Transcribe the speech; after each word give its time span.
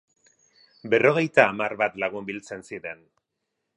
Berrogeita 0.93 1.45
hamar 1.51 1.75
bat 1.83 1.99
lagun 2.05 2.29
biltzen 2.31 2.67
ziren. 2.71 3.09